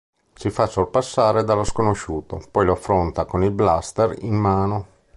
[0.33, 4.87] Si fa sorpassare dallo sconosciuto, poi lo affronta con il "blaster" in mano.